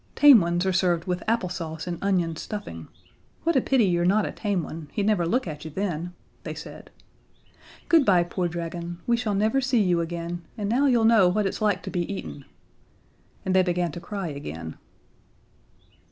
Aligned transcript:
Tame 0.15 0.41
ones 0.41 0.65
are 0.65 0.73
served 0.73 1.05
with 1.05 1.21
apple 1.27 1.49
sauce 1.49 1.85
and 1.85 1.99
onion 2.01 2.35
stuffing. 2.35 2.87
What 3.43 3.55
a 3.55 3.61
pity 3.61 3.83
you're 3.85 4.03
not 4.03 4.25
a 4.25 4.31
tame 4.31 4.63
one: 4.63 4.89
He'd 4.93 5.05
never 5.05 5.27
look 5.27 5.45
at 5.47 5.63
you 5.63 5.69
then," 5.69 6.15
they 6.41 6.55
said. 6.55 6.89
"Good 7.87 8.03
bye, 8.03 8.23
poor 8.23 8.47
dragon, 8.47 8.97
we 9.05 9.15
shall 9.15 9.35
never 9.35 9.61
see 9.61 9.79
you 9.79 10.01
again, 10.01 10.41
and 10.57 10.67
now 10.67 10.87
you'll 10.87 11.05
know 11.05 11.27
what 11.29 11.45
it's 11.45 11.61
like 11.61 11.83
to 11.83 11.91
be 11.91 12.11
eaten." 12.11 12.45
And 13.45 13.55
they 13.55 13.61
began 13.61 13.91
to 13.91 13.99
cry 13.99 14.29
again. 14.29 14.75